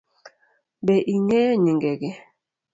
Be 0.85 0.95
ing'eyo 1.13 1.51
nyingegi? 1.63 2.11